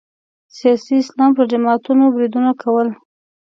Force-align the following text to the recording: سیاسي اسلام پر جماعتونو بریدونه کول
سیاسي 0.57 0.93
اسلام 1.03 1.31
پر 1.37 1.45
جماعتونو 1.51 2.05
بریدونه 2.13 2.51
کول 2.61 2.87